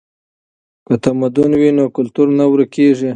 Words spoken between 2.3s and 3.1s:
نه ورکیږي.